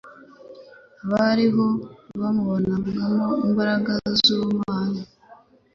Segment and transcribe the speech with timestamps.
[1.03, 1.65] abari aho
[2.19, 3.91] bamubonamo imbaraga
[4.27, 5.01] y'ubumana.